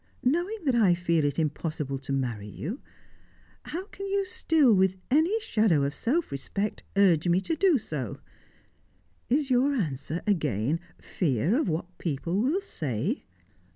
[0.23, 2.79] Knowing that I feel it impossible to marry you,
[3.65, 8.19] how can you still, with any shadow of self respect, urge me to do so?
[9.29, 13.25] Is your answer, again, fear of what people will say?